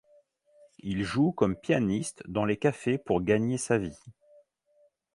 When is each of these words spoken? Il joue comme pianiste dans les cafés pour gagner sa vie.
Il 0.79 1.03
joue 1.03 1.31
comme 1.31 1.55
pianiste 1.55 2.23
dans 2.27 2.43
les 2.43 2.57
cafés 2.57 2.97
pour 2.97 3.21
gagner 3.21 3.59
sa 3.59 3.77
vie. 3.77 3.99